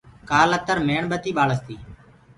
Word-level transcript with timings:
ڪآل 0.29 0.49
اتر 0.57 0.77
ميڻ 0.87 1.01
بتي 1.11 1.31
ٻآݪس 1.37 1.59
تي۔ 1.67 1.75